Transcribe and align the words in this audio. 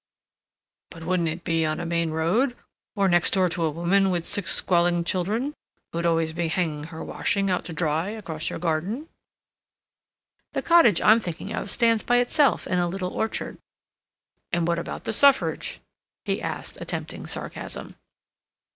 "But 0.89 1.03
wouldn't 1.03 1.29
it 1.29 1.43
be 1.43 1.63
on 1.63 1.77
the 1.77 1.85
main 1.85 2.09
road, 2.09 2.57
or 2.95 3.07
next 3.07 3.35
door 3.35 3.49
to 3.49 3.65
a 3.65 3.69
woman 3.69 4.09
with 4.09 4.25
six 4.25 4.51
squalling 4.51 5.03
children, 5.03 5.53
who'd 5.93 6.07
always 6.07 6.33
be 6.33 6.47
hanging 6.47 6.85
her 6.85 7.03
washing 7.03 7.51
out 7.51 7.65
to 7.65 7.73
dry 7.73 8.07
across 8.09 8.49
your 8.49 8.57
garden?" 8.57 9.09
"The 10.53 10.63
cottage 10.63 11.01
I'm 11.01 11.19
thinking 11.19 11.53
of 11.53 11.69
stands 11.69 12.01
by 12.01 12.17
itself 12.17 12.65
in 12.65 12.79
a 12.79 12.87
little 12.89 13.11
orchard." 13.13 13.59
"And 14.51 14.67
what 14.67 14.79
about 14.79 15.03
the 15.03 15.13
Suffrage?" 15.13 15.79
he 16.25 16.41
asked, 16.41 16.79
attempting 16.81 17.27
sarcasm. 17.27 17.95